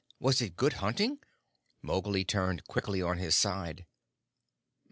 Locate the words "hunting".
0.81-1.19